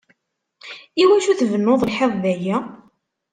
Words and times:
Iwacu 1.01 1.33
tbennuḍ 1.39 1.81
lḥiḍ 1.89 2.11
dayi? 2.23 2.55